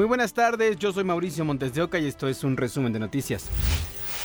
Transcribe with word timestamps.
Muy 0.00 0.06
buenas 0.06 0.32
tardes, 0.32 0.78
yo 0.78 0.94
soy 0.94 1.04
Mauricio 1.04 1.44
Montes 1.44 1.74
de 1.74 1.82
Oca 1.82 1.98
y 1.98 2.06
esto 2.06 2.26
es 2.26 2.42
un 2.42 2.56
resumen 2.56 2.90
de 2.90 2.98
noticias. 2.98 3.50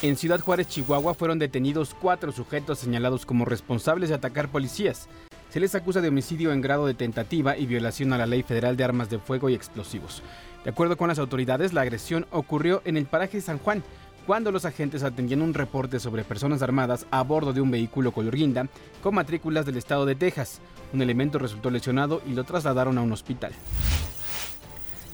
En 0.01 0.15
Ciudad 0.15 0.39
Juárez, 0.39 0.69
Chihuahua, 0.69 1.13
fueron 1.15 1.37
detenidos 1.37 1.93
cuatro 1.93 2.31
sujetos 2.31 2.79
señalados 2.79 3.25
como 3.25 3.43
responsables 3.43 4.07
de 4.07 4.15
atacar 4.15 4.47
policías. 4.47 5.09
Se 5.49 5.59
les 5.59 5.75
acusa 5.75 5.99
de 5.99 6.07
homicidio 6.07 6.53
en 6.53 6.61
grado 6.61 6.87
de 6.87 6.93
tentativa 6.93 7.57
y 7.57 7.65
violación 7.65 8.13
a 8.13 8.17
la 8.17 8.25
Ley 8.25 8.41
Federal 8.41 8.77
de 8.77 8.85
Armas 8.85 9.09
de 9.09 9.19
Fuego 9.19 9.49
y 9.49 9.53
Explosivos. 9.53 10.23
De 10.63 10.69
acuerdo 10.69 10.95
con 10.95 11.09
las 11.09 11.19
autoridades, 11.19 11.73
la 11.73 11.81
agresión 11.81 12.25
ocurrió 12.31 12.81
en 12.85 12.95
el 12.95 13.05
paraje 13.05 13.41
San 13.41 13.57
Juan, 13.59 13.83
cuando 14.25 14.53
los 14.53 14.63
agentes 14.63 15.03
atendían 15.03 15.41
un 15.41 15.53
reporte 15.53 15.99
sobre 15.99 16.23
personas 16.23 16.61
armadas 16.61 17.05
a 17.11 17.21
bordo 17.21 17.51
de 17.51 17.59
un 17.59 17.71
vehículo 17.71 18.13
color 18.13 18.33
guinda 18.33 18.69
con 19.03 19.13
matrículas 19.13 19.65
del 19.65 19.75
estado 19.75 20.05
de 20.05 20.15
Texas. 20.15 20.61
Un 20.93 21.01
elemento 21.01 21.37
resultó 21.37 21.69
lesionado 21.69 22.21
y 22.25 22.31
lo 22.31 22.45
trasladaron 22.45 22.97
a 22.97 23.01
un 23.01 23.11
hospital. 23.11 23.51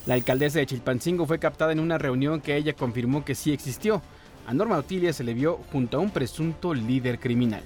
La 0.07 0.15
alcaldesa 0.15 0.59
de 0.59 0.65
Chilpancingo 0.65 1.25
fue 1.25 1.39
captada 1.39 1.71
en 1.71 1.79
una 1.79 1.97
reunión 1.97 2.41
que 2.41 2.55
ella 2.55 2.73
confirmó 2.73 3.23
que 3.23 3.35
sí 3.35 3.53
existió. 3.53 4.01
A 4.47 4.53
Norma 4.53 4.77
Otilia 4.77 5.13
se 5.13 5.23
le 5.23 5.33
vio 5.33 5.59
junto 5.71 5.97
a 5.97 5.99
un 5.99 6.09
presunto 6.09 6.73
líder 6.73 7.19
criminal. 7.19 7.61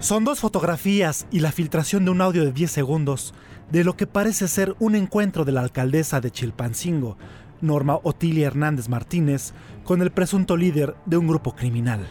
Son 0.00 0.24
dos 0.24 0.40
fotografías 0.40 1.26
y 1.30 1.40
la 1.40 1.50
filtración 1.50 2.04
de 2.04 2.10
un 2.10 2.20
audio 2.20 2.44
de 2.44 2.52
10 2.52 2.70
segundos 2.70 3.34
de 3.70 3.84
lo 3.84 3.96
que 3.96 4.06
parece 4.06 4.48
ser 4.48 4.74
un 4.78 4.94
encuentro 4.94 5.44
de 5.44 5.52
la 5.52 5.60
alcaldesa 5.60 6.20
de 6.20 6.30
Chilpancingo, 6.30 7.16
Norma 7.60 7.98
Otilia 8.02 8.46
Hernández 8.46 8.88
Martínez, 8.88 9.52
con 9.84 10.00
el 10.02 10.10
presunto 10.10 10.56
líder 10.56 10.94
de 11.06 11.16
un 11.16 11.26
grupo 11.26 11.54
criminal. 11.54 12.06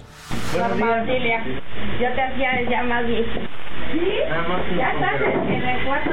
Norma 0.58 1.04
Otilia, 1.04 1.44
yo 2.02 2.14
te 2.16 2.22
hacía 2.22 2.70
ya 2.70 2.84
más. 2.84 3.06
¿Ya 4.78 4.92
estás 4.92 5.22
en 5.48 5.64
el 5.64 5.86
cuarto 5.86 6.12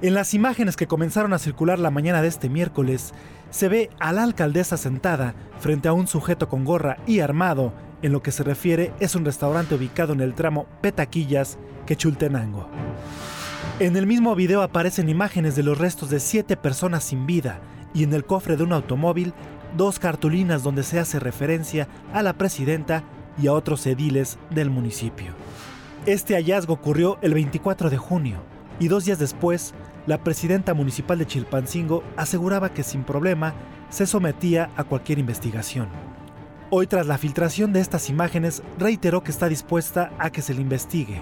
En 0.00 0.14
las 0.14 0.32
imágenes 0.32 0.76
que 0.76 0.86
comenzaron 0.86 1.32
a 1.32 1.38
circular 1.38 1.78
la 1.78 1.90
mañana 1.90 2.22
de 2.22 2.28
este 2.28 2.48
miércoles, 2.48 3.12
se 3.50 3.68
ve 3.68 3.90
a 3.98 4.12
la 4.12 4.22
alcaldesa 4.22 4.76
sentada 4.76 5.34
frente 5.58 5.88
a 5.88 5.92
un 5.92 6.06
sujeto 6.06 6.48
con 6.48 6.64
gorra 6.64 6.98
y 7.06 7.20
armado. 7.20 7.72
En 8.02 8.12
lo 8.12 8.22
que 8.22 8.30
se 8.30 8.44
refiere 8.44 8.92
es 9.00 9.14
un 9.14 9.24
restaurante 9.24 9.74
ubicado 9.74 10.12
en 10.12 10.20
el 10.20 10.34
tramo 10.34 10.66
Petaquillas, 10.80 11.58
Quechultenango. 11.86 12.68
En 13.80 13.96
el 13.96 14.06
mismo 14.06 14.34
video 14.36 14.62
aparecen 14.62 15.08
imágenes 15.08 15.56
de 15.56 15.64
los 15.64 15.78
restos 15.78 16.10
de 16.10 16.20
siete 16.20 16.56
personas 16.56 17.04
sin 17.04 17.26
vida 17.26 17.60
y 17.92 18.04
en 18.04 18.12
el 18.12 18.24
cofre 18.24 18.56
de 18.56 18.62
un 18.62 18.72
automóvil 18.72 19.34
dos 19.76 19.98
cartulinas 19.98 20.62
donde 20.62 20.84
se 20.84 21.00
hace 21.00 21.18
referencia 21.18 21.88
a 22.12 22.22
la 22.22 22.34
presidenta 22.34 23.02
y 23.40 23.48
a 23.48 23.52
otros 23.52 23.86
ediles 23.86 24.38
del 24.50 24.70
municipio. 24.70 25.32
Este 26.04 26.34
hallazgo 26.34 26.74
ocurrió 26.74 27.16
el 27.22 27.32
24 27.32 27.88
de 27.88 27.96
junio 27.96 28.42
y 28.80 28.88
dos 28.88 29.04
días 29.04 29.20
después, 29.20 29.72
la 30.06 30.18
presidenta 30.18 30.74
municipal 30.74 31.16
de 31.16 31.26
Chilpancingo 31.26 32.02
aseguraba 32.16 32.70
que 32.70 32.82
sin 32.82 33.04
problema 33.04 33.54
se 33.88 34.06
sometía 34.06 34.70
a 34.76 34.82
cualquier 34.82 35.20
investigación. 35.20 35.88
Hoy, 36.70 36.88
tras 36.88 37.06
la 37.06 37.18
filtración 37.18 37.72
de 37.72 37.78
estas 37.78 38.10
imágenes, 38.10 38.64
reiteró 38.80 39.22
que 39.22 39.30
está 39.30 39.48
dispuesta 39.48 40.10
a 40.18 40.30
que 40.30 40.42
se 40.42 40.54
le 40.54 40.62
investigue. 40.62 41.20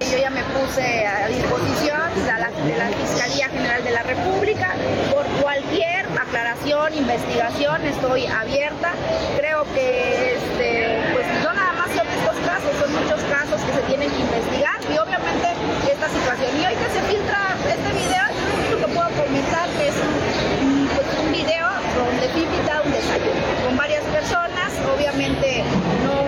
Yo 0.00 0.18
ya 0.18 0.30
me 0.30 0.44
puse 0.44 1.04
a 1.04 1.26
disposición 1.26 2.14
de 2.14 2.24
la, 2.24 2.50
de 2.50 2.76
la 2.78 2.88
Fiscalía 2.96 3.48
General 3.48 3.82
de 3.82 3.90
la 3.90 4.02
República 4.04 4.74
por 5.10 5.24
cualquier 5.42 6.06
aclaración, 6.20 6.94
investigación, 6.94 7.82
estoy 7.86 8.26
abierta. 8.26 8.92
Creo 9.36 9.64
que 9.74 10.36
este, 10.36 11.12
pues, 11.12 11.26
no 11.42 11.52
nada 11.54 11.72
más 11.72 11.90
son 11.96 12.01
estos 12.12 12.36
casos, 12.46 12.72
son 12.80 12.90
muchos 12.92 13.20
casos 13.30 13.60
que 13.62 13.72
se 13.72 13.82
tienen 13.88 14.10
que 14.10 14.20
investigar 14.20 14.78
y 14.84 14.98
obviamente 14.98 15.48
esta 15.90 16.08
situación. 16.08 16.50
Y 16.60 16.66
hoy 16.66 16.76
que 16.76 16.88
se 16.92 17.02
filtra 17.08 17.56
este 17.68 17.90
video, 17.92 18.24
lo 18.70 18.76
que 18.78 18.88
puedo 18.92 19.10
comentar 19.16 19.68
que 19.78 19.88
es 19.88 19.96
un, 19.96 20.88
pues, 20.94 21.06
un 21.24 21.32
video 21.32 21.68
donde 21.96 22.28
fui 22.32 22.42
invitado 22.42 22.82
a 22.82 22.86
un 22.86 22.92
desayuno 22.92 23.40
con 23.64 23.76
varias 23.76 24.04
personas, 24.04 24.68
obviamente 24.94 25.64
no, 26.04 26.18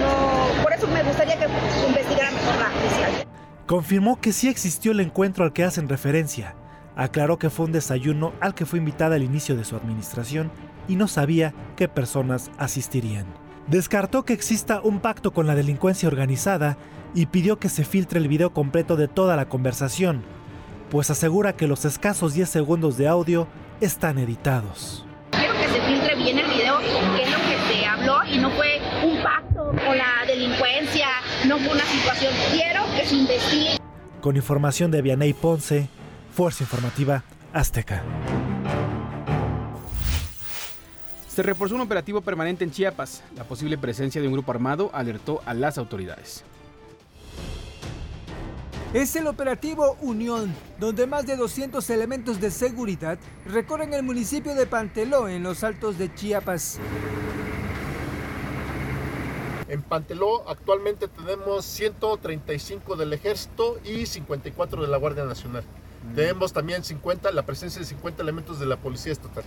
no, 0.00 0.62
por 0.62 0.72
eso 0.72 0.86
me 0.88 1.02
gustaría 1.02 1.38
que 1.38 1.46
investigara 1.86 2.30
mejor 2.30 2.56
la 2.58 2.70
fiscalía. 2.88 3.26
Confirmó 3.66 4.20
que 4.20 4.32
sí 4.32 4.48
existió 4.48 4.92
el 4.92 5.00
encuentro 5.00 5.44
al 5.44 5.52
que 5.52 5.64
hacen 5.64 5.88
referencia. 5.88 6.54
Aclaró 6.94 7.38
que 7.38 7.48
fue 7.48 7.66
un 7.66 7.72
desayuno 7.72 8.34
al 8.40 8.54
que 8.54 8.66
fue 8.66 8.78
invitada 8.78 9.16
al 9.16 9.22
inicio 9.22 9.56
de 9.56 9.64
su 9.64 9.76
administración 9.76 10.50
y 10.88 10.96
no 10.96 11.08
sabía 11.08 11.54
qué 11.76 11.88
personas 11.88 12.50
asistirían. 12.58 13.41
Descartó 13.68 14.24
que 14.24 14.32
exista 14.32 14.80
un 14.82 15.00
pacto 15.00 15.32
con 15.32 15.46
la 15.46 15.54
delincuencia 15.54 16.08
organizada 16.08 16.76
y 17.14 17.26
pidió 17.26 17.58
que 17.58 17.68
se 17.68 17.84
filtre 17.84 18.18
el 18.18 18.28
video 18.28 18.52
completo 18.52 18.96
de 18.96 19.08
toda 19.08 19.36
la 19.36 19.48
conversación, 19.48 20.22
pues 20.90 21.10
asegura 21.10 21.54
que 21.54 21.68
los 21.68 21.84
escasos 21.84 22.34
10 22.34 22.48
segundos 22.48 22.96
de 22.96 23.08
audio 23.08 23.46
están 23.80 24.18
editados. 24.18 25.06
Quiero 25.30 25.54
que 25.54 25.68
se 25.68 25.80
filtre 25.82 26.16
bien 26.16 26.38
el 26.38 26.46
video, 26.46 26.78
que 26.80 27.22
es 27.22 27.30
lo 27.30 27.36
que 27.38 27.74
se 27.74 27.86
habló 27.86 28.24
y 28.24 28.38
no 28.38 28.50
fue 28.50 28.80
un 29.04 29.22
pacto 29.22 29.64
con 29.86 29.96
la 29.96 30.26
delincuencia, 30.26 31.08
no 31.46 31.58
fue 31.58 31.74
una 31.74 31.84
situación. 31.84 32.32
Quiero 32.50 32.82
que 32.96 33.06
se 33.06 33.14
investigue. 33.14 33.76
Con 34.20 34.36
información 34.36 34.90
de 34.90 35.02
Vianey 35.02 35.32
Ponce, 35.32 35.88
Fuerza 36.34 36.64
Informativa 36.64 37.24
Azteca. 37.52 38.02
Se 41.32 41.42
reforzó 41.42 41.76
un 41.76 41.80
operativo 41.80 42.20
permanente 42.20 42.62
en 42.62 42.70
Chiapas. 42.70 43.22
La 43.36 43.44
posible 43.44 43.78
presencia 43.78 44.20
de 44.20 44.26
un 44.26 44.34
grupo 44.34 44.52
armado 44.52 44.90
alertó 44.92 45.40
a 45.46 45.54
las 45.54 45.78
autoridades. 45.78 46.44
Es 48.92 49.16
el 49.16 49.26
operativo 49.26 49.96
Unión, 50.02 50.54
donde 50.78 51.06
más 51.06 51.24
de 51.24 51.36
200 51.36 51.88
elementos 51.88 52.38
de 52.38 52.50
seguridad 52.50 53.18
recorren 53.46 53.94
el 53.94 54.02
municipio 54.02 54.54
de 54.54 54.66
Panteló 54.66 55.26
en 55.26 55.42
los 55.42 55.64
altos 55.64 55.96
de 55.96 56.14
Chiapas. 56.14 56.78
En 59.68 59.80
Panteló 59.80 60.46
actualmente 60.46 61.08
tenemos 61.08 61.64
135 61.64 62.94
del 62.94 63.14
ejército 63.14 63.80
y 63.84 64.04
54 64.04 64.82
de 64.82 64.88
la 64.88 64.98
Guardia 64.98 65.24
Nacional. 65.24 65.64
Tenemos 66.14 66.52
también 66.52 66.84
50, 66.84 67.32
la 67.32 67.46
presencia 67.46 67.80
de 67.80 67.86
50 67.86 68.22
elementos 68.22 68.60
de 68.60 68.66
la 68.66 68.76
Policía 68.76 69.12
Estatal. 69.12 69.44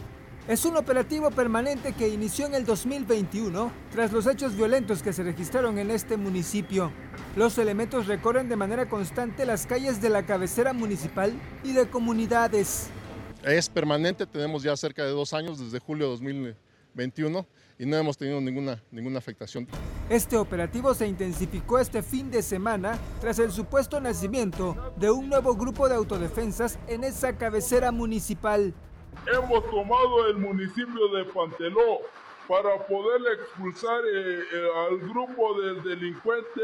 Es 0.48 0.64
un 0.64 0.78
operativo 0.78 1.32
permanente 1.32 1.94
que 1.94 2.08
inició 2.08 2.46
en 2.46 2.54
el 2.54 2.66
2021 2.66 3.72
tras 3.92 4.12
los 4.12 4.28
hechos 4.28 4.56
violentos 4.56 5.02
que 5.02 5.12
se 5.12 5.24
registraron 5.24 5.80
en 5.80 5.90
este 5.90 6.18
municipio. 6.18 6.92
Los 7.36 7.58
elementos 7.58 8.06
recorren 8.06 8.48
de 8.48 8.56
manera 8.56 8.88
constante 8.88 9.48
las 9.48 9.66
calles 9.66 10.04
de 10.04 10.10
la 10.10 10.24
cabecera 10.28 10.72
municipal 10.72 11.34
y 11.64 11.72
de 11.72 11.90
comunidades. 11.90 12.90
Es 13.44 13.68
permanente, 13.70 14.28
tenemos 14.28 14.62
ya 14.62 14.78
cerca 14.78 15.04
de 15.04 15.10
dos 15.10 15.34
años, 15.34 15.58
desde 15.58 15.80
julio 15.80 16.06
de 16.06 16.12
2021, 16.12 17.48
y 17.80 17.86
no 17.88 17.98
hemos 17.98 18.16
tenido 18.16 18.40
ninguna, 18.40 18.84
ninguna 18.92 19.18
afectación. 19.18 19.68
Este 20.12 20.38
operativo 20.38 20.94
se 20.94 21.08
intensificó 21.08 21.80
este 21.80 22.04
fin 22.04 22.30
de 22.30 22.44
semana 22.44 23.00
tras 23.20 23.40
el 23.40 23.52
supuesto 23.52 24.00
nacimiento 24.00 24.94
de 24.98 25.10
un 25.10 25.28
nuevo 25.28 25.56
grupo 25.56 25.90
de 25.90 25.96
autodefensas 25.96 26.78
en 26.88 27.04
esa 27.04 27.36
cabecera 27.36 27.92
municipal. 27.92 28.76
Hemos 29.28 29.70
tomado 29.70 30.28
el 30.28 30.38
municipio 30.38 31.08
de 31.10 31.26
Panteló 31.26 32.02
para 32.48 32.78
poder 32.86 33.22
expulsar 33.40 34.02
eh, 34.06 34.44
eh, 34.54 34.68
al 34.88 35.00
grupo 35.00 35.60
del 35.62 35.82
delincuente 35.84 36.62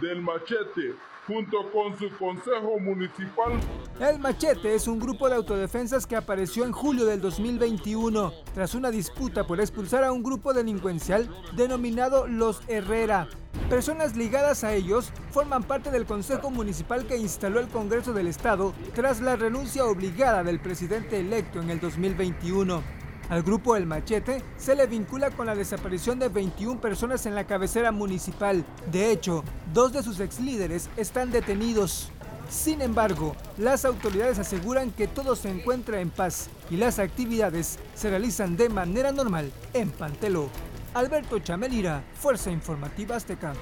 del 0.00 0.20
machete 0.20 0.94
junto 1.30 1.70
con 1.70 1.96
su 1.96 2.10
consejo 2.18 2.80
municipal. 2.80 3.52
El 4.00 4.18
Machete 4.18 4.74
es 4.74 4.88
un 4.88 4.98
grupo 4.98 5.28
de 5.28 5.36
autodefensas 5.36 6.06
que 6.06 6.16
apareció 6.16 6.64
en 6.64 6.72
julio 6.72 7.06
del 7.06 7.20
2021 7.20 8.32
tras 8.52 8.74
una 8.74 8.90
disputa 8.90 9.46
por 9.46 9.60
expulsar 9.60 10.02
a 10.02 10.10
un 10.10 10.24
grupo 10.24 10.52
delincuencial 10.52 11.30
denominado 11.54 12.26
Los 12.26 12.62
Herrera. 12.66 13.28
Personas 13.68 14.16
ligadas 14.16 14.64
a 14.64 14.74
ellos 14.74 15.12
forman 15.30 15.62
parte 15.62 15.92
del 15.92 16.04
Consejo 16.04 16.50
Municipal 16.50 17.06
que 17.06 17.16
instaló 17.16 17.60
el 17.60 17.68
Congreso 17.68 18.12
del 18.12 18.26
Estado 18.26 18.74
tras 18.96 19.20
la 19.20 19.36
renuncia 19.36 19.84
obligada 19.84 20.42
del 20.42 20.58
presidente 20.58 21.20
electo 21.20 21.60
en 21.60 21.70
el 21.70 21.78
2021. 21.78 22.99
Al 23.30 23.44
grupo 23.44 23.76
El 23.76 23.86
Machete 23.86 24.42
se 24.58 24.74
le 24.74 24.88
vincula 24.88 25.30
con 25.30 25.46
la 25.46 25.54
desaparición 25.54 26.18
de 26.18 26.28
21 26.28 26.80
personas 26.80 27.26
en 27.26 27.36
la 27.36 27.46
cabecera 27.46 27.92
municipal. 27.92 28.64
De 28.90 29.12
hecho, 29.12 29.44
dos 29.72 29.92
de 29.92 30.02
sus 30.02 30.18
ex 30.18 30.40
líderes 30.40 30.90
están 30.96 31.30
detenidos. 31.30 32.10
Sin 32.48 32.82
embargo, 32.82 33.36
las 33.56 33.84
autoridades 33.84 34.40
aseguran 34.40 34.90
que 34.90 35.06
todo 35.06 35.36
se 35.36 35.48
encuentra 35.48 36.00
en 36.00 36.10
paz 36.10 36.50
y 36.70 36.76
las 36.76 36.98
actividades 36.98 37.78
se 37.94 38.10
realizan 38.10 38.56
de 38.56 38.68
manera 38.68 39.12
normal 39.12 39.52
en 39.74 39.90
Panteló. 39.90 40.48
Alberto 40.92 41.38
Chamelira, 41.38 42.02
Fuerza 42.14 42.50
Informativa 42.50 43.14
Azteca. 43.14 43.52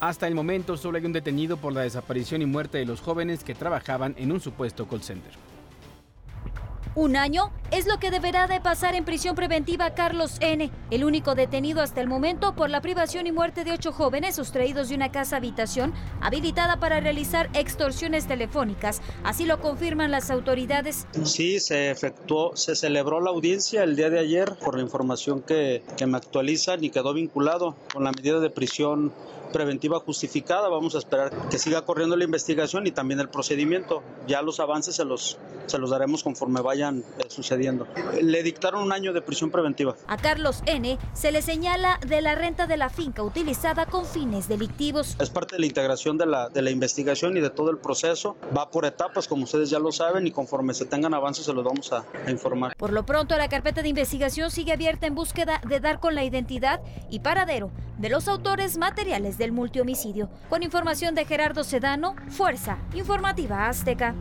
Hasta 0.00 0.26
el 0.26 0.34
momento 0.34 0.76
solo 0.76 0.98
hay 0.98 1.06
un 1.06 1.14
detenido 1.14 1.56
por 1.56 1.72
la 1.72 1.80
desaparición 1.80 2.42
y 2.42 2.46
muerte 2.46 2.76
de 2.76 2.84
los 2.84 3.00
jóvenes 3.00 3.42
que 3.42 3.54
trabajaban 3.54 4.14
en 4.18 4.32
un 4.32 4.40
supuesto 4.42 4.86
call 4.86 5.02
center. 5.02 5.32
Un 6.96 7.16
año 7.16 7.50
es 7.72 7.88
lo 7.88 7.98
que 7.98 8.12
deberá 8.12 8.46
de 8.46 8.60
pasar 8.60 8.94
en 8.94 9.04
prisión 9.04 9.34
preventiva 9.34 9.94
Carlos 9.94 10.36
N., 10.38 10.70
el 10.92 11.04
único 11.04 11.34
detenido 11.34 11.82
hasta 11.82 12.00
el 12.00 12.06
momento 12.06 12.54
por 12.54 12.70
la 12.70 12.80
privación 12.80 13.26
y 13.26 13.32
muerte 13.32 13.64
de 13.64 13.72
ocho 13.72 13.90
jóvenes 13.90 14.36
sustraídos 14.36 14.90
de 14.90 14.94
una 14.94 15.10
casa 15.10 15.38
habitación 15.38 15.92
habilitada 16.20 16.78
para 16.78 17.00
realizar 17.00 17.50
extorsiones 17.52 18.28
telefónicas. 18.28 19.02
Así 19.24 19.44
lo 19.44 19.60
confirman 19.60 20.12
las 20.12 20.30
autoridades. 20.30 21.08
Sí, 21.24 21.58
se 21.58 21.90
efectuó, 21.90 22.56
se 22.56 22.76
celebró 22.76 23.20
la 23.20 23.30
audiencia 23.30 23.82
el 23.82 23.96
día 23.96 24.08
de 24.08 24.20
ayer 24.20 24.54
por 24.64 24.76
la 24.76 24.82
información 24.82 25.42
que, 25.42 25.82
me 26.06 26.16
actualizan 26.16 26.84
y 26.84 26.90
quedó 26.90 27.12
vinculado 27.12 27.74
con 27.92 28.04
la 28.04 28.12
medida 28.12 28.38
de 28.38 28.50
prisión 28.50 29.12
preventiva 29.54 30.00
justificada. 30.00 30.68
Vamos 30.68 30.96
a 30.96 30.98
esperar 30.98 31.30
que 31.48 31.58
siga 31.60 31.82
corriendo 31.82 32.16
la 32.16 32.24
investigación 32.24 32.88
y 32.88 32.90
también 32.90 33.20
el 33.20 33.28
procedimiento. 33.28 34.02
Ya 34.26 34.42
los 34.42 34.58
avances 34.58 34.96
se 34.96 35.04
los, 35.04 35.38
se 35.66 35.78
los 35.78 35.90
daremos 35.90 36.24
conforme 36.24 36.60
vayan 36.60 37.04
eh, 37.18 37.26
sucediendo. 37.28 37.86
Le 38.20 38.42
dictaron 38.42 38.82
un 38.82 38.92
año 38.92 39.12
de 39.12 39.22
prisión 39.22 39.52
preventiva. 39.52 39.94
A 40.08 40.16
Carlos 40.16 40.62
N. 40.66 40.98
se 41.12 41.30
le 41.30 41.40
señala 41.40 42.00
de 42.04 42.20
la 42.20 42.34
renta 42.34 42.66
de 42.66 42.76
la 42.76 42.88
finca 42.88 43.22
utilizada 43.22 43.86
con 43.86 44.04
fines 44.04 44.48
delictivos. 44.48 45.16
Es 45.20 45.30
parte 45.30 45.54
de 45.54 45.60
la 45.60 45.66
integración 45.66 46.18
de 46.18 46.26
la, 46.26 46.48
de 46.48 46.60
la 46.60 46.70
investigación 46.70 47.36
y 47.36 47.40
de 47.40 47.50
todo 47.50 47.70
el 47.70 47.78
proceso. 47.78 48.36
Va 48.56 48.72
por 48.72 48.84
etapas, 48.84 49.28
como 49.28 49.44
ustedes 49.44 49.70
ya 49.70 49.78
lo 49.78 49.92
saben, 49.92 50.26
y 50.26 50.32
conforme 50.32 50.74
se 50.74 50.84
tengan 50.84 51.14
avances 51.14 51.44
se 51.44 51.52
los 51.52 51.62
vamos 51.62 51.92
a, 51.92 52.04
a 52.26 52.30
informar. 52.32 52.74
Por 52.76 52.92
lo 52.92 53.06
pronto, 53.06 53.36
la 53.38 53.48
carpeta 53.48 53.82
de 53.82 53.88
investigación 53.88 54.50
sigue 54.50 54.72
abierta 54.72 55.06
en 55.06 55.14
búsqueda 55.14 55.60
de 55.64 55.78
dar 55.78 56.00
con 56.00 56.16
la 56.16 56.24
identidad 56.24 56.80
y 57.08 57.20
paradero 57.20 57.70
de 57.98 58.08
los 58.08 58.26
autores 58.26 58.76
materiales 58.78 59.38
del 59.44 59.52
multihomicidio. 59.52 60.30
Con 60.48 60.62
información 60.62 61.14
de 61.14 61.26
Gerardo 61.26 61.64
Sedano, 61.64 62.16
Fuerza 62.28 62.78
Informativa 62.94 63.68
Azteca. 63.68 64.14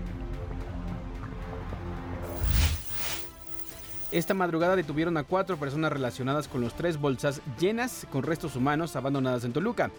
Esta 4.11 4.33
madrugada 4.33 4.75
detuvieron 4.75 5.15
a 5.15 5.23
cuatro 5.23 5.55
personas 5.57 5.93
relacionadas 5.93 6.49
con 6.49 6.59
los 6.59 6.75
tres 6.75 6.99
bolsas 6.99 7.41
llenas 7.57 8.05
con 8.11 8.23
restos 8.23 8.57
humanos 8.57 8.97
abandonadas 8.97 9.45
en 9.45 9.53
Toluca. 9.53 9.91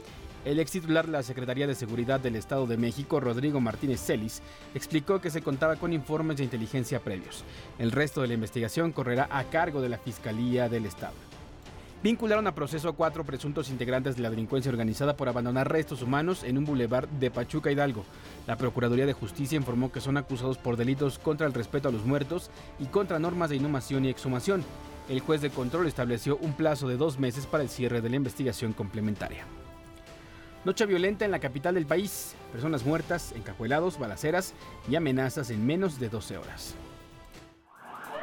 El 0.45 0.61
ex 0.61 0.73
titular 0.73 1.07
de 1.07 1.13
la 1.13 1.23
Secretaría 1.23 1.67
de 1.67 1.75
Seguridad 1.75 2.21
del 2.21 2.37
Estado 2.37 2.67
de 2.67 2.77
México, 2.77 3.19
Rodrigo 3.19 3.61
Martínez 3.61 4.01
Celis, 4.05 4.43
explicó 4.75 5.23
que 5.23 5.31
se 5.31 5.41
contaba 5.41 5.77
con 5.77 5.95
informes 5.95 6.37
de 6.37 6.45
inteligencia 6.45 7.01
previos. 7.01 7.45
El 7.79 7.93
resto 7.93 8.21
de 8.21 8.29
la 8.29 8.35
investigación 8.35 8.93
correrá 8.93 9.27
a 9.31 9.45
cargo 9.45 9.81
de 9.81 9.89
la 9.89 9.97
Fiscalía 9.97 10.69
del 10.69 10.85
Estado. 10.85 11.15
Vincularon 12.05 12.47
a 12.47 12.55
proceso 12.55 12.91
a 12.91 12.93
cuatro 12.93 13.25
presuntos 13.25 13.71
integrantes 13.71 14.15
de 14.15 14.21
la 14.21 14.29
delincuencia 14.29 14.71
organizada 14.71 15.17
por 15.17 15.27
abandonar 15.27 15.73
restos 15.73 16.03
humanos 16.03 16.45
en 16.45 16.59
un 16.59 16.67
bulevar 16.67 17.09
de 17.09 17.31
Pachuca 17.31 17.73
Hidalgo. 17.73 18.05
La 18.47 18.59
Procuraduría 18.59 19.07
de 19.07 19.15
Justicia 19.15 19.57
informó 19.57 19.91
que 19.91 20.03
son 20.03 20.19
acusados 20.19 20.59
por 20.59 20.77
delitos 20.77 21.19
contra 21.19 21.47
el 21.47 21.55
respeto 21.55 21.89
a 21.89 21.93
los 21.93 22.05
muertos 22.05 22.51
y 22.79 22.85
contra 22.89 23.19
normas 23.19 23.49
de 23.49 23.57
inhumación 23.57 24.05
y 24.05 24.11
exhumación. 24.11 24.63
El 25.09 25.21
juez 25.21 25.41
de 25.41 25.49
control 25.49 25.87
estableció 25.87 26.37
un 26.37 26.53
plazo 26.53 26.89
de 26.89 26.99
dos 26.99 27.19
meses 27.19 27.47
para 27.47 27.63
el 27.63 27.71
cierre 27.71 28.03
de 28.03 28.11
la 28.11 28.17
investigación 28.17 28.75
complementaria. 28.75 29.47
Noche 30.67 30.85
violenta 30.85 31.25
en 31.25 31.31
la 31.31 31.39
capital 31.39 31.75
del 31.75 31.87
país. 31.87 32.35
Personas 32.53 32.85
muertas, 32.85 33.33
encajuelados, 33.33 33.99
balaceras 33.99 34.53
y 34.91 34.97
amenazas 34.97 35.49
en 35.49 35.65
menos 35.65 35.99
de 35.99 36.11
12 36.11 36.37
horas. 36.37 36.75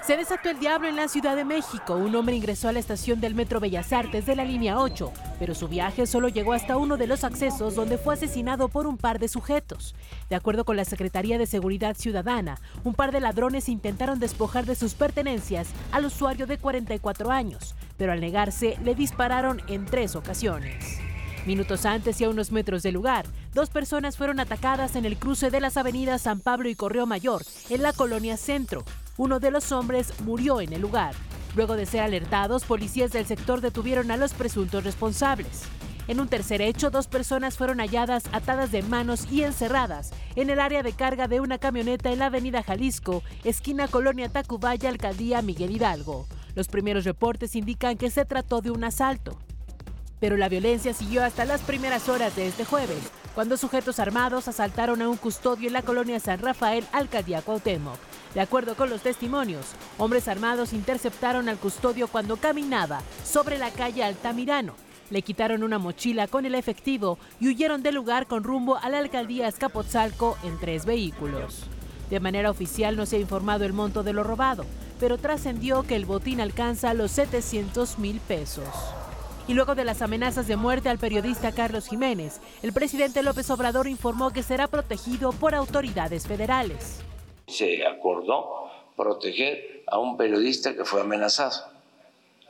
Se 0.02 0.18
desató 0.18 0.50
el 0.50 0.58
diablo 0.58 0.88
en 0.88 0.96
la 0.96 1.08
Ciudad 1.08 1.36
de 1.36 1.46
México. 1.46 1.94
Un 1.94 2.16
hombre 2.16 2.36
ingresó 2.36 2.68
a 2.68 2.72
la 2.72 2.80
estación 2.80 3.22
del 3.22 3.36
Metro 3.36 3.60
Bellas 3.60 3.94
Artes 3.94 4.26
de 4.26 4.36
la 4.36 4.44
línea 4.44 4.80
8, 4.80 5.14
pero 5.38 5.54
su 5.54 5.68
viaje 5.68 6.08
solo 6.08 6.28
llegó 6.28 6.54
hasta 6.54 6.76
uno 6.78 6.98
de 6.98 7.06
los 7.06 7.24
accesos 7.24 7.76
donde 7.76 8.00
fue 8.00 8.16
asesinado 8.16 8.68
por 8.68 8.88
un 8.88 8.98
par 8.98 9.20
de 9.20 9.28
sujetos. 9.28 9.94
De 10.28 10.36
acuerdo 10.36 10.66
con 10.66 10.76
la 10.76 10.86
Secretaría 10.86 11.38
de 11.38 11.46
Seguridad 11.46 11.96
Ciudadana, 11.96 12.60
un 12.84 12.96
par 12.96 13.12
de 13.12 13.20
ladrones 13.20 13.70
intentaron 13.70 14.20
despojar 14.20 14.66
de 14.66 14.74
sus 14.74 14.96
pertenencias 14.96 15.68
al 15.92 16.06
usuario 16.06 16.48
de 16.48 16.58
44 16.58 17.30
años, 17.30 17.76
pero 17.98 18.12
al 18.12 18.22
negarse 18.22 18.80
le 18.84 18.96
dispararon 18.96 19.62
en 19.68 19.86
tres 19.86 20.16
ocasiones. 20.16 21.00
Minutos 21.46 21.88
antes 21.88 22.22
y 22.22 22.24
a 22.24 22.30
unos 22.30 22.52
metros 22.52 22.84
del 22.84 22.94
lugar, 22.94 23.26
dos 23.56 23.72
personas 23.72 24.16
fueron 24.16 24.40
atacadas 24.40 24.96
en 24.96 25.06
el 25.06 25.18
cruce 25.18 25.50
de 25.50 25.60
las 25.60 25.76
avenidas 25.76 26.22
San 26.22 26.40
Pablo 26.40 26.70
y 26.70 26.76
Correo 26.76 27.08
Mayor, 27.08 27.42
en 27.70 27.82
la 27.82 27.94
colonia 27.94 28.38
Centro. 28.38 28.84
Uno 29.18 29.40
de 29.40 29.50
los 29.50 29.72
hombres 29.72 30.14
murió 30.22 30.62
en 30.62 30.72
el 30.72 30.82
lugar. 30.82 31.16
Luego 31.56 31.76
de 31.76 31.88
ser 31.88 32.02
alertados, 32.02 32.64
policías 32.64 33.12
del 33.12 33.26
sector 33.26 33.60
detuvieron 33.60 34.12
a 34.12 34.18
los 34.18 34.34
presuntos 34.34 34.84
responsables. 34.84 35.64
En 36.08 36.20
un 36.20 36.28
tercer 36.28 36.62
hecho, 36.62 36.92
dos 36.92 37.08
personas 37.08 37.58
fueron 37.58 37.80
halladas 37.80 38.24
atadas 38.34 38.72
de 38.72 38.84
manos 38.84 39.28
y 39.32 39.42
encerradas 39.42 40.12
en 40.36 40.52
el 40.52 40.60
área 40.60 40.84
de 40.84 40.94
carga 40.94 41.28
de 41.28 41.40
una 41.40 41.58
camioneta 41.58 42.12
en 42.12 42.20
la 42.20 42.28
avenida 42.28 42.62
Jalisco, 42.62 43.24
esquina 43.44 43.88
Colonia 43.88 44.30
Tacubaya, 44.30 44.90
alcaldía 44.90 45.42
Miguel 45.42 45.72
Hidalgo. 45.72 46.28
Los 46.54 46.68
primeros 46.68 47.04
reportes 47.04 47.56
indican 47.56 47.98
que 47.98 48.12
se 48.12 48.26
trató 48.26 48.62
de 48.62 48.70
un 48.70 48.84
asalto. 48.84 49.40
Pero 50.22 50.38
la 50.38 50.48
violencia 50.48 50.94
siguió 50.94 51.24
hasta 51.24 51.44
las 51.44 51.62
primeras 51.62 52.08
horas 52.08 52.36
de 52.36 52.48
este 52.48 52.64
jueves, 52.64 53.12
cuando 53.34 53.58
sujetos 53.58 54.00
armados 54.00 54.48
asaltaron 54.48 55.02
a 55.02 55.10
un 55.10 55.18
custodio 55.18 55.68
en 55.68 55.74
la 55.74 55.82
colonia 55.82 56.20
San 56.20 56.40
Rafael, 56.40 56.86
alcaldía 56.94 57.42
Cuauhtémoc. 57.42 57.98
De 58.36 58.40
acuerdo 58.40 58.76
con 58.76 58.92
los 58.92 59.02
testimonios, 59.02 59.66
hombres 59.98 60.28
armados 60.28 60.74
interceptaron 60.74 61.50
al 61.50 61.58
custodio 61.58 62.08
cuando 62.08 62.38
caminaba 62.38 63.02
sobre 63.26 63.58
la 63.58 63.72
calle 63.72 64.04
Altamirano. 64.04 64.76
Le 65.10 65.24
quitaron 65.24 65.64
una 65.64 65.80
mochila 65.80 66.28
con 66.28 66.46
el 66.46 66.54
efectivo 66.54 67.18
y 67.40 67.50
huyeron 67.50 67.82
del 67.82 67.96
lugar 67.96 68.28
con 68.28 68.44
rumbo 68.44 68.78
a 68.78 68.90
la 68.90 69.00
alcaldía 69.00 69.48
Escapotzalco 69.48 70.38
en 70.44 70.60
tres 70.60 70.86
vehículos. 70.86 71.64
De 72.12 72.20
manera 72.20 72.52
oficial 72.52 72.96
no 72.96 73.08
se 73.08 73.16
ha 73.16 73.20
informado 73.20 73.66
el 73.66 73.74
monto 73.74 74.04
de 74.04 74.14
lo 74.14 74.24
robado, 74.24 74.66
pero 75.00 75.18
trascendió 75.18 75.82
que 75.82 75.96
el 75.96 76.06
botín 76.06 76.42
alcanza 76.42 76.94
los 76.94 77.10
700 77.12 77.98
mil 77.98 78.20
pesos. 78.20 78.68
Y 79.48 79.54
luego 79.54 79.76
de 79.76 79.86
las 79.86 80.02
amenazas 80.02 80.48
de 80.48 80.56
muerte 80.56 80.90
al 80.90 80.98
periodista 80.98 81.52
Carlos 81.52 81.88
Jiménez, 81.88 82.40
el 82.64 82.74
presidente 82.74 83.24
López 83.24 83.50
Obrador 83.50 83.88
informó 83.88 84.32
que 84.32 84.44
será 84.44 84.68
protegido 84.68 85.32
por 85.32 85.56
autoridades 85.56 86.28
federales 86.28 87.02
se 87.52 87.86
acordó 87.86 88.72
proteger 88.96 89.84
a 89.88 90.00
un 90.00 90.18
periodista 90.18 90.76
que 90.76 90.86
fue 90.86 91.02
amenazado. 91.02 91.70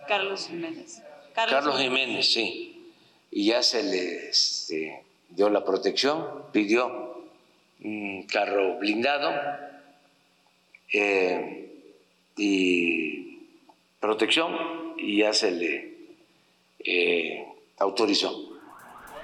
Carlos 0.08 0.48
Jiménez. 0.48 1.02
Carlos, 1.34 1.80
Jiménez, 1.80 2.32
sí. 2.32 2.92
Y 3.32 3.48
ya 3.48 3.64
se 3.64 3.84
le 3.84 4.30
este, 4.30 5.04
dio 5.30 5.50
la 5.50 5.64
protección, 5.64 6.44
pidió 6.52 7.24
un 7.84 8.28
carro 8.28 8.78
blindado 8.78 9.32
eh, 10.94 11.72
y 12.36 13.40
protección 14.00 14.96
y 14.98 15.20
ya 15.20 15.34
se 15.34 15.52
le 15.52 15.91
eh, 16.86 17.46
autorizó. 17.80 18.52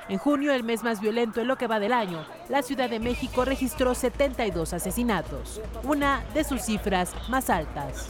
En 0.09 0.17
junio, 0.17 0.53
el 0.53 0.63
mes 0.63 0.83
más 0.83 1.01
violento 1.01 1.41
en 1.41 1.47
lo 1.47 1.57
que 1.57 1.67
va 1.67 1.81
del 1.81 1.91
año, 1.91 2.25
la 2.47 2.61
Ciudad 2.61 2.89
de 2.89 2.99
México 2.99 3.43
registró 3.43 3.93
72 3.93 4.71
asesinatos, 4.71 5.61
una 5.83 6.23
de 6.33 6.45
sus 6.45 6.61
cifras 6.61 7.13
más 7.29 7.49
altas. 7.49 8.09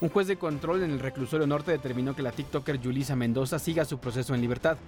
Un 0.00 0.08
juez 0.08 0.26
de 0.26 0.36
control 0.36 0.82
en 0.82 0.92
el 0.92 0.98
reclusorio 0.98 1.46
norte 1.46 1.72
determinó 1.72 2.16
que 2.16 2.22
la 2.22 2.32
TikToker 2.32 2.80
Yulisa 2.80 3.14
Mendoza 3.14 3.58
siga 3.58 3.84
su 3.84 3.98
proceso 3.98 4.34
en 4.34 4.40
libertad, 4.40 4.78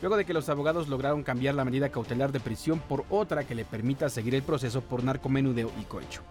luego 0.00 0.16
de 0.16 0.24
que 0.24 0.32
los 0.32 0.48
abogados 0.48 0.88
lograron 0.88 1.22
cambiar 1.22 1.54
la 1.54 1.64
medida 1.64 1.90
cautelar 1.90 2.32
de 2.32 2.40
prisión 2.40 2.80
por 2.80 3.04
otra 3.10 3.44
que 3.44 3.54
le 3.54 3.66
permita 3.66 4.08
seguir 4.08 4.34
el 4.34 4.42
proceso 4.42 4.80
por 4.80 5.04
narcomenudeo 5.04 5.70
y 5.78 5.84
cohecho. 5.84 6.22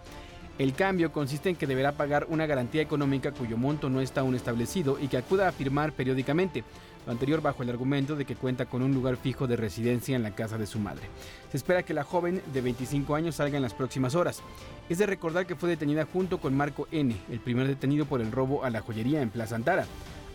El 0.62 0.74
cambio 0.74 1.10
consiste 1.10 1.48
en 1.48 1.56
que 1.56 1.66
deberá 1.66 1.90
pagar 1.90 2.28
una 2.30 2.46
garantía 2.46 2.82
económica 2.82 3.32
cuyo 3.32 3.56
monto 3.56 3.90
no 3.90 4.00
está 4.00 4.20
aún 4.20 4.36
establecido 4.36 4.96
y 4.96 5.08
que 5.08 5.16
acuda 5.16 5.48
a 5.48 5.52
firmar 5.52 5.92
periódicamente, 5.92 6.62
lo 7.04 7.10
anterior 7.10 7.42
bajo 7.42 7.64
el 7.64 7.70
argumento 7.70 8.14
de 8.14 8.24
que 8.24 8.36
cuenta 8.36 8.66
con 8.66 8.80
un 8.80 8.94
lugar 8.94 9.16
fijo 9.16 9.48
de 9.48 9.56
residencia 9.56 10.14
en 10.14 10.22
la 10.22 10.36
casa 10.36 10.58
de 10.58 10.68
su 10.68 10.78
madre. 10.78 11.02
Se 11.50 11.56
espera 11.56 11.82
que 11.82 11.94
la 11.94 12.04
joven 12.04 12.40
de 12.54 12.60
25 12.60 13.16
años 13.16 13.34
salga 13.34 13.56
en 13.56 13.62
las 13.64 13.74
próximas 13.74 14.14
horas. 14.14 14.40
Es 14.88 14.98
de 14.98 15.06
recordar 15.06 15.46
que 15.46 15.56
fue 15.56 15.68
detenida 15.68 16.06
junto 16.06 16.38
con 16.38 16.56
Marco 16.56 16.86
N., 16.92 17.12
el 17.28 17.40
primer 17.40 17.66
detenido 17.66 18.06
por 18.06 18.20
el 18.20 18.30
robo 18.30 18.62
a 18.62 18.70
la 18.70 18.82
joyería 18.82 19.20
en 19.20 19.30
Plaza 19.30 19.56
Antara. 19.56 19.86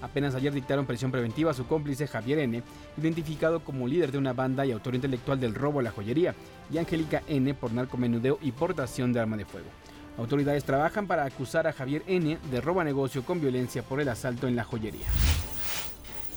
Apenas 0.01 0.35
ayer 0.35 0.51
dictaron 0.51 0.85
prisión 0.85 1.09
preventiva 1.09 1.51
a 1.51 1.53
su 1.53 1.67
cómplice 1.67 2.05
Javier 2.05 2.39
N., 2.39 2.63
identificado 2.97 3.61
como 3.61 3.87
líder 3.87 4.11
de 4.11 4.17
una 4.17 4.33
banda 4.33 4.65
y 4.65 4.73
autor 4.73 4.93
intelectual 4.93 5.39
del 5.39 5.55
robo 5.55 5.79
a 5.79 5.83
la 5.83 5.91
joyería, 5.91 6.35
y 6.69 6.79
Angélica 6.79 7.23
N. 7.29 7.53
por 7.53 7.71
narcomenudeo 7.71 8.39
y 8.41 8.51
portación 8.51 9.13
de 9.13 9.21
arma 9.21 9.37
de 9.37 9.45
fuego. 9.45 9.67
Autoridades 10.17 10.63
trabajan 10.63 11.05
para 11.05 11.25
acusar 11.25 11.67
a 11.67 11.73
Javier 11.73 12.03
N. 12.07 12.37
de 12.49 12.61
robo 12.61 12.83
negocio 12.83 13.23
con 13.23 13.39
violencia 13.39 13.83
por 13.83 14.01
el 14.01 14.09
asalto 14.09 14.47
en 14.47 14.55
la 14.55 14.63
joyería. 14.63 15.07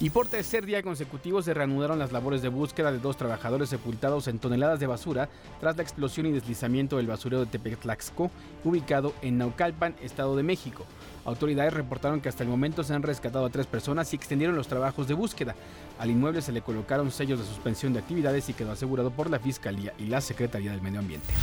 Y 0.02 0.08
por 0.08 0.28
tercer 0.28 0.64
día 0.64 0.82
consecutivo 0.82 1.42
se 1.42 1.52
reanudaron 1.52 1.98
las 1.98 2.10
labores 2.10 2.40
de 2.40 2.48
búsqueda 2.48 2.90
de 2.90 2.98
dos 2.98 3.18
trabajadores 3.18 3.68
sepultados 3.68 4.28
en 4.28 4.38
toneladas 4.38 4.80
de 4.80 4.86
basura 4.86 5.28
tras 5.60 5.76
la 5.76 5.82
explosión 5.82 6.24
y 6.24 6.32
deslizamiento 6.32 6.96
del 6.96 7.06
basurero 7.06 7.40
de 7.40 7.50
Tepetlaxco, 7.50 8.30
ubicado 8.64 9.12
en 9.20 9.36
Naucalpan, 9.36 9.94
Estado 10.02 10.36
de 10.36 10.42
México. 10.42 10.86
Autoridades 11.26 11.74
reportaron 11.74 12.22
que 12.22 12.30
hasta 12.30 12.44
el 12.44 12.48
momento 12.48 12.82
se 12.82 12.94
han 12.94 13.02
rescatado 13.02 13.44
a 13.44 13.50
tres 13.50 13.66
personas 13.66 14.10
y 14.12 14.16
extendieron 14.16 14.56
los 14.56 14.68
trabajos 14.68 15.06
de 15.06 15.12
búsqueda. 15.12 15.54
Al 15.98 16.10
inmueble 16.10 16.40
se 16.40 16.52
le 16.52 16.62
colocaron 16.62 17.10
sellos 17.10 17.38
de 17.38 17.44
suspensión 17.44 17.92
de 17.92 17.98
actividades 17.98 18.48
y 18.48 18.54
quedó 18.54 18.72
asegurado 18.72 19.10
por 19.10 19.28
la 19.28 19.38
Fiscalía 19.38 19.92
y 19.98 20.06
la 20.06 20.22
Secretaría 20.22 20.70
del 20.70 20.80
Medio 20.80 21.00
Ambiente. 21.00 21.34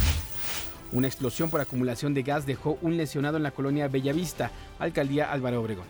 Una 0.92 1.08
explosión 1.08 1.50
por 1.50 1.60
acumulación 1.60 2.14
de 2.14 2.24
gas 2.24 2.46
dejó 2.46 2.78
un 2.82 2.96
lesionado 2.96 3.38
en 3.38 3.44
la 3.44 3.52
colonia 3.52 3.88
Bellavista, 3.88 4.52
alcaldía 4.80 5.32
Álvaro 5.32 5.62
Obregón. 5.62 5.86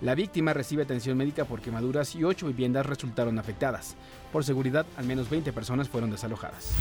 La 0.00 0.14
víctima 0.14 0.54
recibe 0.54 0.82
atención 0.82 1.16
médica 1.16 1.44
por 1.44 1.60
quemaduras 1.60 2.14
y 2.14 2.24
ocho 2.24 2.46
viviendas 2.46 2.86
resultaron 2.86 3.38
afectadas. 3.38 3.96
Por 4.32 4.44
seguridad, 4.44 4.86
al 4.96 5.04
menos 5.04 5.28
20 5.28 5.52
personas 5.52 5.88
fueron 5.88 6.10
desalojadas. 6.10 6.72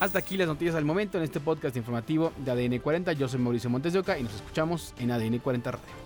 Hasta 0.00 0.18
aquí 0.18 0.36
las 0.36 0.48
noticias 0.48 0.74
al 0.74 0.84
momento 0.84 1.16
en 1.16 1.24
este 1.24 1.40
podcast 1.40 1.76
informativo 1.76 2.32
de 2.38 2.50
ADN 2.50 2.78
40. 2.80 3.12
Yo 3.12 3.28
soy 3.28 3.40
Mauricio 3.40 3.70
Montes 3.70 3.92
de 3.92 4.00
Oca 4.00 4.18
y 4.18 4.22
nos 4.22 4.34
escuchamos 4.34 4.94
en 4.98 5.10
ADN 5.10 5.38
40 5.38 5.70
Radio. 5.70 6.05